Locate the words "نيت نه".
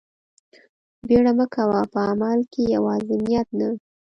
3.25-3.69